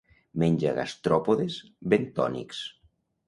[0.43, 1.59] Menja gastròpodes
[1.95, 2.65] bentònics.